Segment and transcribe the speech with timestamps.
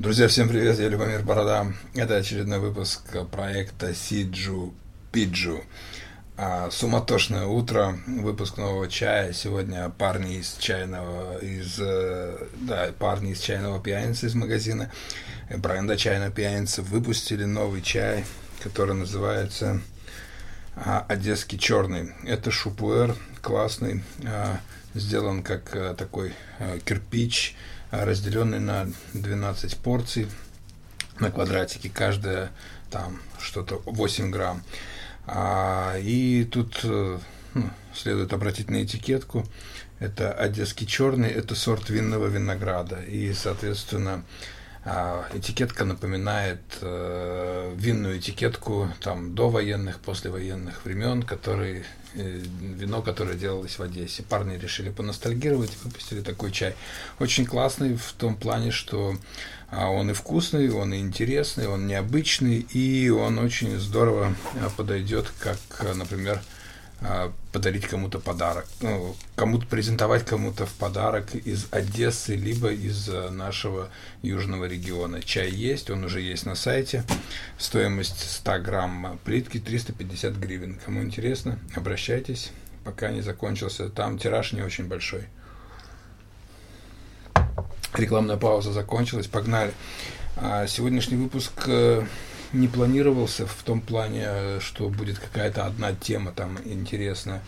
[0.00, 1.68] Друзья, всем привет, я Любомир Борода.
[1.94, 3.00] Это очередной выпуск
[3.30, 4.74] проекта Сиджу
[5.12, 5.62] Пиджу.
[6.36, 9.32] А, суматошное утро, выпуск нового чая.
[9.32, 14.90] Сегодня парни из чайного, из, э, да, парни из чайного пьяницы из магазина
[15.48, 18.24] бренда чайная пьяница выпустили новый чай,
[18.64, 19.80] который называется
[20.74, 22.14] а, Одесский черный.
[22.24, 24.58] Это шупуэр классный, а,
[24.94, 26.34] сделан как а, такой
[26.84, 27.54] кирпич,
[28.02, 30.26] разделенный на 12 порций
[31.20, 32.50] на квадратике, каждая
[32.90, 34.62] там что-то 8 грамм.
[35.26, 39.44] А, и тут ну, следует обратить на этикетку.
[40.00, 43.00] Это одесский черный, это сорт винного винограда.
[43.02, 44.24] И, соответственно,
[44.84, 53.34] а, этикетка напоминает э, винную этикетку там до военных, послевоенных времен, которые э, вино, которое
[53.34, 54.22] делалось в Одессе.
[54.22, 56.74] Парни решили поностальгировать и выпустили такой чай.
[57.18, 59.16] Очень классный в том плане, что
[59.70, 65.30] а, он и вкусный, он и интересный, он необычный, и он очень здорово а, подойдет,
[65.38, 65.58] как,
[65.94, 66.63] например, а,
[67.52, 73.90] подарить кому-то подарок, ну, кому-то презентовать кому-то в подарок из Одессы, либо из э, нашего
[74.22, 75.22] южного региона.
[75.22, 77.04] Чай есть, он уже есть на сайте.
[77.58, 80.80] Стоимость 100 грамм плитки 350 гривен.
[80.84, 82.52] Кому интересно, обращайтесь,
[82.84, 83.88] пока не закончился.
[83.88, 85.24] Там тираж не очень большой.
[87.94, 89.72] Рекламная пауза закончилась, погнали.
[90.36, 92.04] А сегодняшний выпуск э,
[92.54, 97.42] не планировался в том плане, что будет какая-то одна тема там интересная,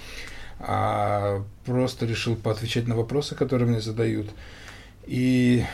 [0.58, 4.28] а просто решил поотвечать на вопросы, которые мне задают.
[5.06, 5.64] И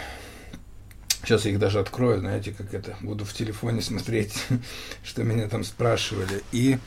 [1.23, 4.45] сейчас я их даже открою, знаете, как это, буду в телефоне смотреть,
[5.05, 6.43] что меня там спрашивали.
[6.53, 6.79] И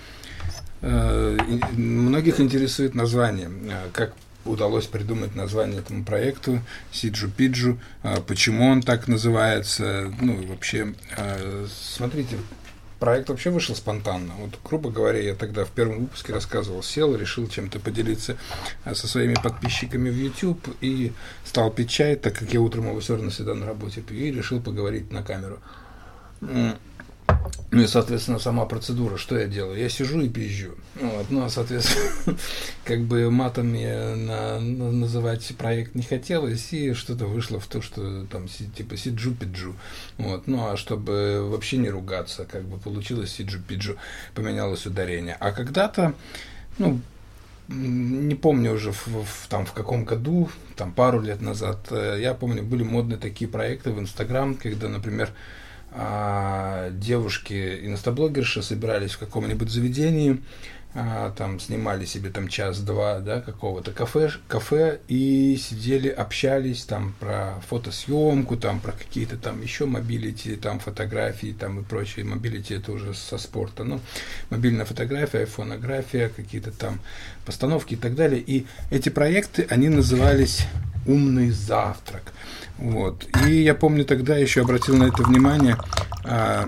[0.82, 1.38] э,
[1.72, 4.14] многих интересует название, э, как
[4.46, 11.66] удалось придумать название этому проекту Сиджу Пиджу, а, почему он так называется, ну вообще, а,
[11.68, 12.38] смотрите,
[13.00, 14.34] проект вообще вышел спонтанно.
[14.36, 18.38] Вот, грубо говоря, я тогда в первом выпуске рассказывал, сел, решил чем-то поделиться
[18.84, 21.12] а, со своими подписчиками в YouTube и
[21.44, 24.32] стал пить чай, так как я утром его все равно всегда на работе пью, и
[24.32, 25.60] решил поговорить на камеру.
[27.72, 29.80] Ну и, соответственно, сама процедура, что я делаю?
[29.80, 30.76] Я сижу и пизжу.
[30.96, 31.30] Вот.
[31.30, 32.38] Ну, а, соответственно,
[32.84, 37.82] как бы матом я на, на, называть проект не хотелось, и что-то вышло в то,
[37.82, 39.76] что там типа сиджу-пиджу.
[40.18, 40.48] Вот.
[40.48, 43.98] Ну, а чтобы вообще не ругаться, как бы получилось сиджу-пиджу,
[44.34, 45.38] поменялось ударение.
[45.40, 46.14] А когда-то,
[46.78, 47.00] ну,
[47.68, 52.34] не помню уже в, в, там в каком году, там пару лет назад, э, я
[52.34, 55.32] помню, были модные такие проекты в Инстаграм, когда, например,
[55.92, 60.42] а, девушки инстаблогерши собирались в каком-нибудь заведении,
[60.98, 67.62] а, там снимали себе там час-два, да, какого-то кафе, кафе и сидели, общались там про
[67.68, 72.24] фотосъемку, там про какие-то там еще mobility, там фотографии, там и прочие.
[72.24, 74.00] Mobility это уже со спорта, ну,
[74.50, 77.02] мобильная фотография, айфонография, какие-то там
[77.46, 78.42] постановки и так далее.
[78.42, 80.66] И эти проекты, они назывались
[81.06, 82.34] «Умный завтрак».
[82.78, 83.26] Вот.
[83.48, 85.78] И я помню тогда еще обратил на это внимание.
[86.24, 86.68] А,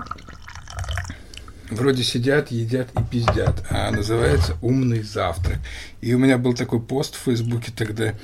[1.70, 5.58] вроде сидят, едят и пиздят, а называется «Умный завтрак».
[6.00, 8.14] И у меня был такой пост в Фейсбуке тогда,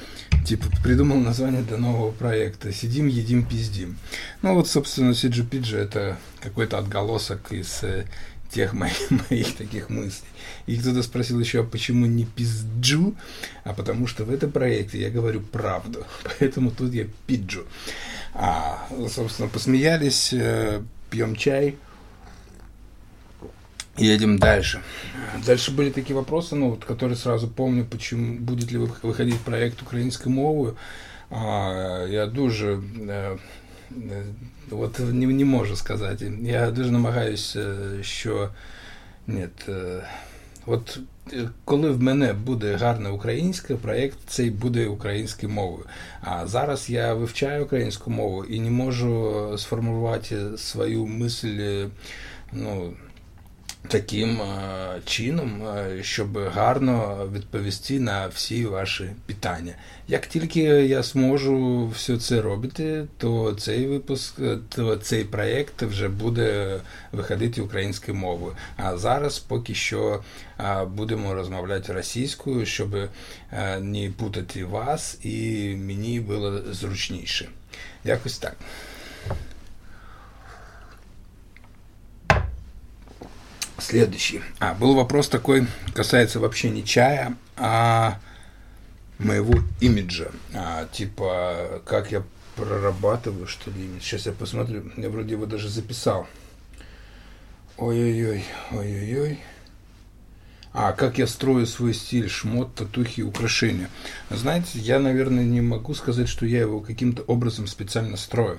[0.47, 3.99] типа, придумал название для нового проекта «Сидим, едим, пиздим».
[4.43, 8.05] Ну вот, собственно, Пиджи– это какой-то отголосок из э,
[8.55, 10.29] тех моих, моих таких мыслей.
[10.67, 13.15] И кто-то спросил еще, а почему не пизджу?
[13.65, 16.07] А потому что в этом проекте я говорю правду.
[16.39, 17.65] Поэтому тут я пиджу.
[18.33, 21.77] А, собственно, посмеялись, э, пьем чай,
[23.97, 24.83] едем дальше.
[25.47, 30.29] Дальше были такие вопросы, ну, вот, которые сразу помню, почему будет ли выходить проект украинской
[30.29, 30.75] мовы.
[31.31, 33.39] А, я дуже
[34.71, 36.33] От не не можу сказати.
[36.43, 38.51] Я дуже намагаюся, що
[39.27, 39.47] ні,
[40.67, 40.99] от
[41.65, 45.85] коли в мене буде гарне українське, проєкт цей буде українською мовою.
[46.21, 51.87] А зараз я вивчаю українську мову і не можу сформувати свою мисль,
[52.53, 52.93] ну,
[53.89, 54.41] таким
[55.05, 55.63] чином,
[56.03, 59.73] щоб гарно відповісти на всі ваші питання.
[60.09, 64.35] Як тільки я зможу все це робити, то цей випуск,
[64.69, 66.81] то цей проєкт вже буде
[67.13, 68.57] виходити українською мовою.
[68.77, 70.23] А зараз поки що
[70.87, 72.97] будемо розмовляти російською, щоб
[73.81, 77.49] не путати вас і мені було зручніше.
[78.05, 78.57] Якось так.
[83.85, 84.41] Следующий.
[84.61, 88.19] А, был вопрос такой, касается вообще не чая, а
[89.19, 90.31] моего имиджа.
[90.55, 92.23] А, типа, как я
[92.57, 93.89] прорабатываю, что ли.
[94.01, 94.91] Сейчас я посмотрю.
[94.97, 96.27] Я вроде его даже записал.
[97.77, 99.41] Ой-ой-ой, ой-ой-ой.
[100.73, 103.91] А, как я строю свой стиль, шмот, татухи, украшения.
[104.31, 108.59] Знаете, я, наверное, не могу сказать, что я его каким-то образом специально строю.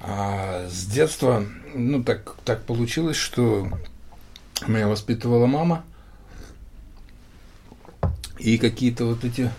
[0.00, 3.70] А с детства, ну, так, так получилось, что
[4.68, 5.84] меня воспитывала мама.
[8.38, 9.50] И какие-то вот эти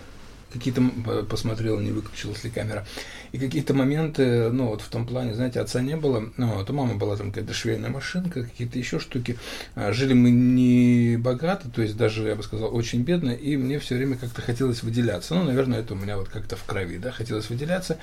[0.52, 0.82] какие-то
[1.28, 2.86] посмотрела, не выключилась ли камера.
[3.32, 6.72] И какие-то моменты, ну вот в том плане, знаете, отца не было, ну вот у
[6.74, 9.38] мамы была там какая-то швейная машинка, какие-то еще штуки.
[9.74, 13.78] А, жили мы не богато, то есть даже, я бы сказал, очень бедно, и мне
[13.78, 15.34] все время как-то хотелось выделяться.
[15.34, 17.98] Ну, наверное, это у меня вот как-то в крови, да, хотелось выделяться.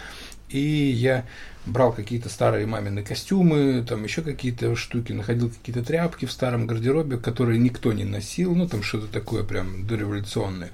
[0.49, 1.25] И я
[1.65, 7.17] брал какие-то старые мамины костюмы, там еще какие-то штуки, находил какие-то тряпки в старом гардеробе,
[7.17, 10.71] которые никто не носил, ну там что-то такое прям дореволюционное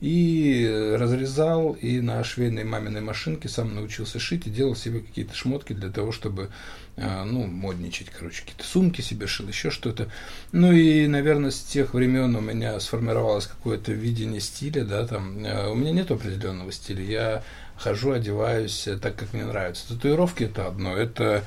[0.00, 5.72] и разрезал, и на швейной маминой машинке сам научился шить и делал себе какие-то шмотки
[5.72, 6.50] для того, чтобы,
[6.96, 10.08] э, ну, модничать, короче, какие-то сумки себе шил, еще что-то.
[10.52, 15.68] Ну и, наверное, с тех времен у меня сформировалось какое-то видение стиля, да, там, э,
[15.70, 17.42] у меня нет определенного стиля, я
[17.76, 19.88] хожу, одеваюсь так, как мне нравится.
[19.88, 21.44] Татуировки это одно, это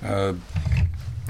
[0.00, 0.34] э,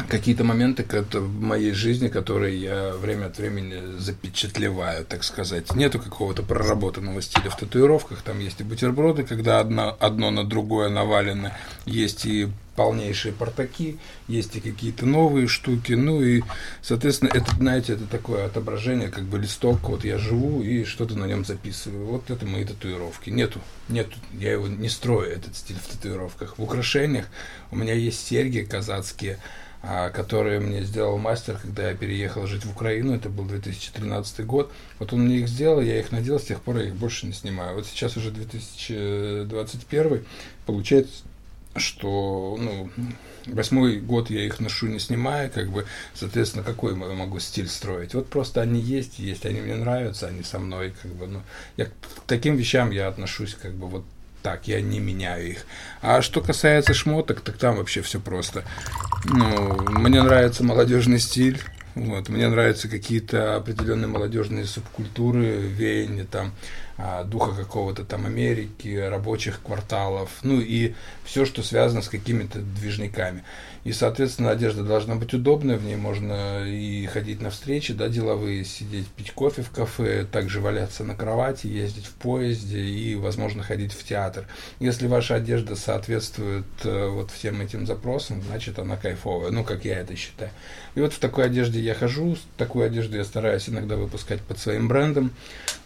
[0.08, 5.74] какие-то моменты в моей жизни, которые я время от времени запечатлеваю, так сказать.
[5.74, 8.22] Нету какого-то проработанного стиля в татуировках.
[8.22, 11.56] Там есть и бутерброды, когда одно, одно на другое навалено.
[11.84, 13.98] Есть и полнейшие портаки,
[14.28, 15.92] есть и какие-то новые штуки.
[15.92, 16.42] Ну и,
[16.80, 19.80] соответственно, это, знаете, это такое отображение, как бы листок.
[19.88, 22.06] Вот я живу и что-то на нем записываю.
[22.06, 23.30] Вот это мои татуировки.
[23.30, 26.58] Нету, нету, я его не строю, этот стиль в татуировках.
[26.58, 27.26] В украшениях
[27.70, 29.38] у меня есть серьги казацкие,
[30.12, 34.72] которые мне сделал мастер, когда я переехал жить в Украину, это был 2013 год.
[34.98, 37.32] Вот он мне их сделал, я их надел, с тех пор я их больше не
[37.32, 37.74] снимаю.
[37.74, 40.24] Вот сейчас уже 2021,
[40.66, 41.24] получается,
[41.76, 42.90] что ну,
[43.46, 48.14] восьмой год я их ношу не снимая, как бы, соответственно, какой я могу стиль строить?
[48.14, 51.42] Вот просто они есть, есть, они мне нравятся, они со мной, как бы, ну,
[51.76, 51.92] я к
[52.26, 54.04] таким вещам я отношусь, как бы, вот
[54.42, 55.66] так, я не меняю их.
[56.00, 58.64] А что касается шмоток, так там вообще все просто.
[59.24, 61.60] Ну, мне нравится молодежный стиль.
[61.94, 66.52] Вот, мне нравятся какие-то определенные молодежные субкультуры, веяния там,
[67.24, 70.94] духа какого-то там Америки, рабочих кварталов, ну и
[71.24, 73.44] все, что связано с какими-то движниками.
[73.84, 78.64] И, соответственно, одежда должна быть удобная, в ней можно и ходить на встречи, да, деловые,
[78.64, 83.92] сидеть, пить кофе в кафе, также валяться на кровати, ездить в поезде и, возможно, ходить
[83.92, 84.46] в театр.
[84.78, 89.98] Если ваша одежда соответствует э, вот всем этим запросам, значит, она кайфовая, ну, как я
[89.98, 90.52] это считаю.
[90.94, 94.86] И вот в такой одежде я хожу, такую одежду я стараюсь иногда выпускать под своим
[94.86, 95.32] брендом.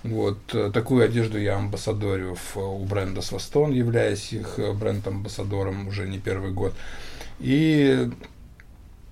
[0.03, 6.19] Вот, э, такую одежду я амбассадорю у бренда Свастон, являясь их э, бренд-амбассадором уже не
[6.19, 6.73] первый год.
[7.39, 8.09] И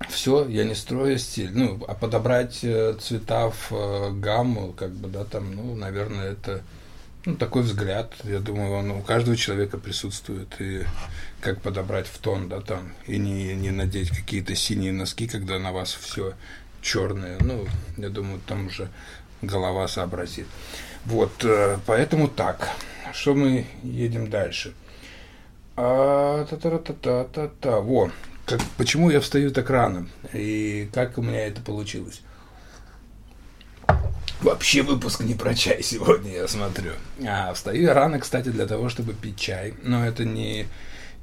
[0.09, 1.51] все, я не строю стиль.
[1.53, 6.63] Ну, а подобрать э, цвета в э, гамму, как бы, да, там, ну, наверное, это
[7.23, 8.13] ну, такой взгляд.
[8.23, 10.55] Я думаю, он у каждого человека присутствует.
[10.57, 10.85] И
[11.41, 15.71] как подобрать в тон, да, там, и не, не надеть какие-то синие носки, когда на
[15.71, 16.33] вас все
[16.81, 17.37] черное.
[17.41, 17.67] Ну,
[17.97, 18.89] я думаю, там уже
[19.43, 20.47] голова сообразит.
[21.05, 22.69] Вот, э, поэтому так.
[23.13, 24.73] Что мы едем дальше?
[25.77, 27.79] А, та-та-та-та-та-та.
[27.79, 28.11] Во,
[28.45, 30.07] как, почему я встаю так рано?
[30.33, 32.21] И как у меня это получилось?
[34.41, 36.91] Вообще выпуск не про чай сегодня, я смотрю.
[37.25, 39.73] А, встаю я рано, кстати, для того, чтобы пить чай.
[39.83, 40.67] Но это не,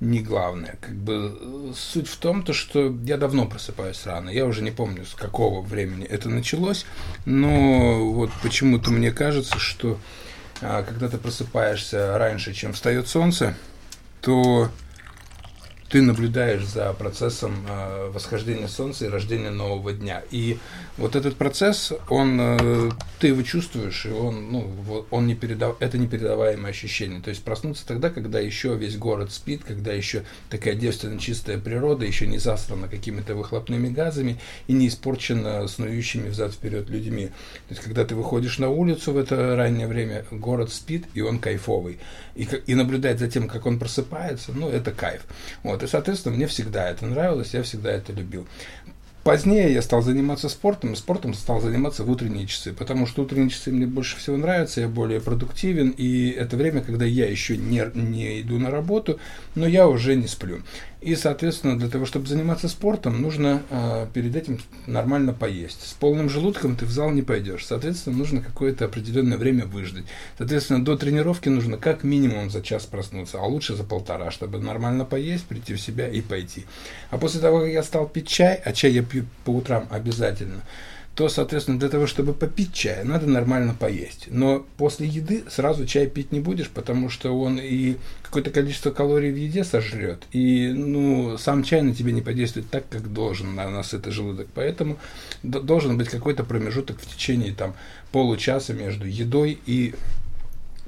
[0.00, 0.76] не главное.
[0.80, 4.30] Как бы суть в том, то, что я давно просыпаюсь рано.
[4.30, 6.87] Я уже не помню, с какого времени это началось.
[7.25, 9.99] Но вот почему-то мне кажется, что
[10.61, 13.54] а, когда ты просыпаешься раньше, чем встает солнце,
[14.20, 14.70] то
[15.92, 20.22] ты наблюдаешь за процессом э, восхождения Солнца и рождения нового дня.
[20.30, 20.56] И
[20.96, 25.99] вот этот процесс, он, э, ты его чувствуешь, и он, ну, он не передав, это
[25.99, 27.20] непередаваемое ощущение.
[27.20, 32.06] То есть проснуться тогда, когда еще весь город спит, когда еще такая девственно чистая природа,
[32.06, 37.26] еще не засрана какими-то выхлопными газами и не испорчена снующими взад-вперед людьми.
[37.26, 41.38] То есть когда ты выходишь на улицу в это раннее время, город спит, и он
[41.38, 41.99] кайфовый.
[42.34, 45.20] И, и наблюдать за тем, как он просыпается, ну, это кайф.
[45.62, 45.81] Вот.
[45.82, 48.46] И, соответственно, мне всегда это нравилось, я всегда это любил.
[49.24, 53.50] Позднее я стал заниматься спортом, и спортом стал заниматься в утренние часы, потому что утренние
[53.50, 57.88] часы мне больше всего нравятся, я более продуктивен, и это время, когда я еще не,
[57.94, 59.20] не иду на работу,
[59.54, 60.62] но я уже не сплю.
[61.02, 65.85] И, соответственно, для того, чтобы заниматься спортом, нужно э, перед этим нормально поесть.
[65.85, 67.66] С полным желудком ты в зал не пойдешь.
[67.66, 70.04] Соответственно, нужно какое-то определенное время выждать.
[70.38, 75.04] Соответственно, до тренировки нужно как минимум за час проснуться, а лучше за полтора, чтобы нормально
[75.04, 76.66] поесть, прийти в себя и пойти.
[77.11, 80.62] А после того, как я стал пить чай, а чай я пью по утрам обязательно,
[81.14, 84.28] то, соответственно, для того, чтобы попить чай, надо нормально поесть.
[84.28, 89.31] Но после еды сразу чай пить не будешь, потому что он и какое-то количество калорий
[89.31, 93.69] в еде сожрет, и ну, сам чай на тебя не подействует так, как должен на
[93.69, 94.49] нас это желудок.
[94.54, 94.97] Поэтому
[95.42, 97.75] должен быть какой-то промежуток в течение там,
[98.11, 99.95] получаса между едой и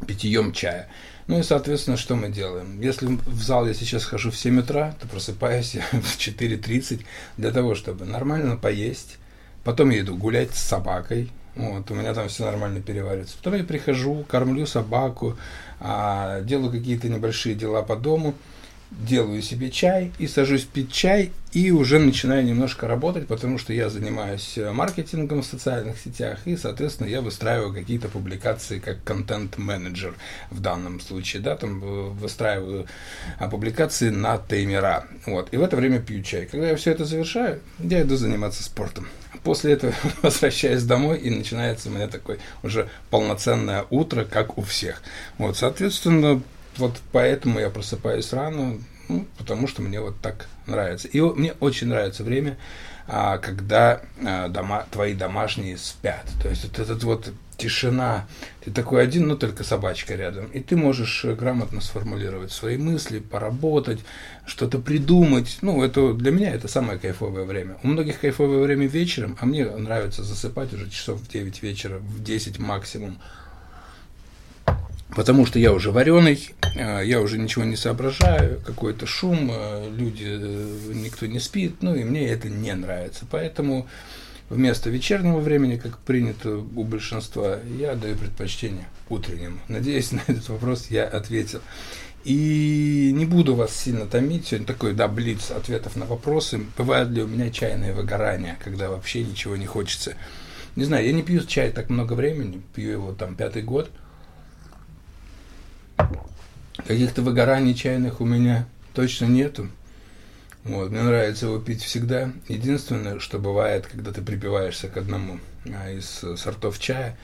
[0.07, 0.89] питьем чая.
[1.27, 2.81] Ну и, соответственно, что мы делаем?
[2.81, 7.05] Если в зал я сейчас хожу в 7 утра, то просыпаюсь в 4.30
[7.37, 9.19] для того, чтобы нормально поесть,
[9.65, 11.31] Потом я иду гулять с собакой.
[11.57, 13.37] Вот, у меня там все нормально переваривается.
[13.37, 15.37] Потом я прихожу, кормлю собаку,
[15.81, 18.35] а, делаю какие-то небольшие дела по дому
[19.01, 23.91] делаю себе чай и сажусь пить чай и уже начинаю немножко работать, потому что я
[23.91, 30.15] занимаюсь э, маркетингом в социальных сетях и, соответственно, я выстраиваю какие-то публикации как контент-менеджер
[30.51, 32.87] в данном случае, да, там э, выстраиваю
[33.39, 36.47] а, публикации на таймера, вот, и в это время пью чай.
[36.47, 39.09] Когда я все это завершаю, я иду заниматься спортом.
[39.45, 45.03] После этого возвращаюсь домой и начинается у меня такое уже полноценное утро, как у всех.
[45.39, 46.43] Вот, соответственно,
[46.77, 51.09] вот поэтому я просыпаюсь рано, ну, потому что мне вот так нравится.
[51.09, 52.57] И мне очень нравится время,
[53.07, 56.27] а, когда а, дома, твои домашние спят.
[56.43, 58.27] То есть вот этот вот тишина,
[58.65, 64.01] ты такой один, но только собачка рядом, и ты можешь грамотно сформулировать свои мысли, поработать,
[64.47, 65.59] что-то придумать.
[65.63, 67.77] Ну, это для меня это самое кайфовое время.
[67.83, 72.23] У многих кайфовое время вечером, а мне нравится засыпать уже часов в 9 вечера, в
[72.23, 73.19] 10 максимум
[75.15, 80.27] потому что я уже вареный, а, я уже ничего не соображаю, какой-то шум, а, люди,
[80.27, 83.25] э, никто не спит, ну и мне это не нравится.
[83.31, 83.87] Поэтому
[84.55, 89.59] вместо вечернего времени, как принято у большинства, я даю предпочтение утреннему.
[89.69, 91.61] Надеюсь, на этот вопрос я ответил.
[92.25, 94.47] И не буду вас сильно томить.
[94.47, 96.61] Сегодня такой, да, блиц ответов на вопросы.
[96.79, 100.15] Бывает ли у меня чайное выгорание, когда вообще ничего не хочется?
[100.75, 103.91] Не знаю, я не пью чай так много времени, пью его там пятый год–
[106.87, 109.69] Каких-то выгораний чайных у меня точно нету.
[110.65, 112.33] Вот, мне нравится его пить всегда.
[112.49, 117.19] Единственное, что бывает, когда ты припиваешься к одному а, из сортов чая,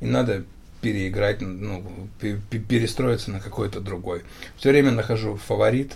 [0.00, 0.44] и надо
[0.80, 4.22] переиграть, ну, перестроиться на какой-то другой.
[4.56, 5.94] Все время нахожу фаворит,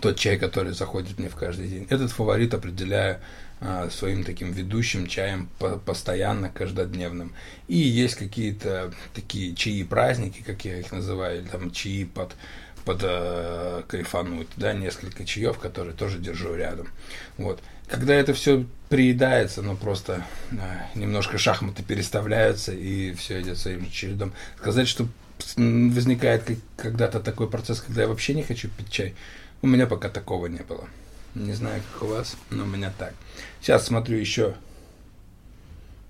[0.00, 1.86] тот чай, который заходит мне в каждый день.
[1.90, 3.18] Этот фаворит определяю
[3.60, 7.32] а, своим таким ведущим чаем по постоянно, каждодневным.
[7.66, 12.36] И есть какие-то такие чаи-праздники, как я их называю, или там чаи под,
[12.84, 16.88] под э, кайфануть, да, несколько чаев, которые тоже держу рядом.
[17.36, 17.60] Вот.
[17.88, 20.56] Когда это все приедается, ну просто э,
[20.94, 24.32] немножко шахматы переставляются, и все идет своим чередом.
[24.58, 25.08] Сказать, что
[25.56, 26.44] возникает
[26.76, 29.14] когда-то такой процесс, когда я вообще не хочу пить чай,
[29.62, 30.88] у меня пока такого не было.
[31.34, 33.14] Не знаю, как у вас, но у меня так.
[33.60, 34.54] Сейчас смотрю еще,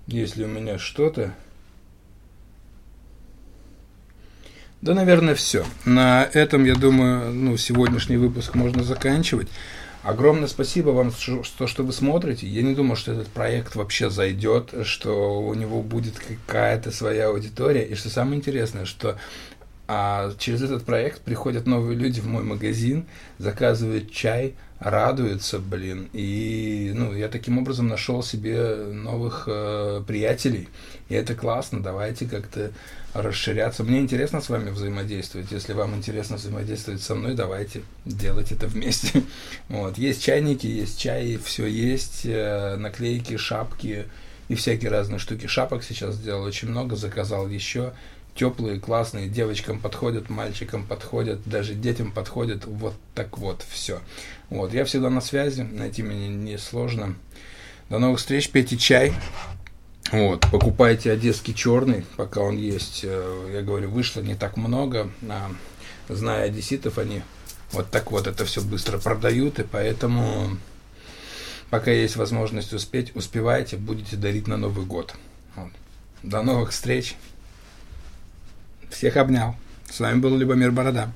[0.07, 1.33] если у меня что-то.
[4.81, 5.65] Да, наверное, все.
[5.85, 9.49] На этом, я думаю, ну, сегодняшний выпуск можно заканчивать.
[10.03, 12.47] Огромное спасибо вам, что, что вы смотрите.
[12.47, 17.83] Я не думал, что этот проект вообще зайдет, что у него будет какая-то своя аудитория.
[17.83, 19.17] И что самое интересное, что
[19.91, 23.05] а через этот проект приходят новые люди в мой магазин,
[23.39, 26.09] заказывают чай, радуются, блин.
[26.13, 30.69] И ну, я таким образом нашел себе новых э, приятелей.
[31.09, 31.81] И это классно.
[31.81, 32.71] Давайте как-то
[33.13, 33.83] расширяться.
[33.83, 35.51] Мне интересно с вами взаимодействовать.
[35.51, 39.23] Если вам интересно взаимодействовать со мной, давайте делать это вместе.
[39.69, 39.97] Вот.
[39.97, 42.21] Есть чайники, есть чай, все есть.
[42.25, 44.05] Э, наклейки, шапки
[44.47, 45.47] и всякие разные штуки.
[45.47, 47.93] Шапок сейчас сделал очень много, заказал еще
[48.35, 53.99] теплые, классные, девочкам подходят, мальчикам подходят, даже детям подходят, вот так вот, все.
[54.49, 57.15] Вот, я всегда на связи, найти меня несложно.
[57.89, 59.13] До новых встреч, пейте чай.
[60.11, 63.01] Вот, покупайте одесский черный, пока он есть.
[63.03, 65.11] Э, я говорю, вышло не так много.
[65.27, 65.51] А,
[66.07, 67.21] зная одесситов, они
[67.71, 70.57] вот так вот это все быстро продают, и поэтому
[71.69, 75.13] пока есть возможность успеть, успевайте, будете дарить на Новый год.
[75.55, 75.71] Вот.
[76.23, 77.15] До новых встреч.
[78.89, 79.55] Всех обнял.
[79.91, 81.11] С вами был Любомир Борода.